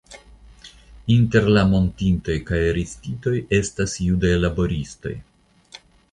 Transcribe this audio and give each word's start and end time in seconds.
Inter 1.15 1.49
la 1.57 1.65
mortintoj 1.73 2.37
kaj 2.47 2.61
arestitoj 2.69 3.33
estas 3.57 3.93
judaj 4.05 4.31
laboristoj. 4.47 5.13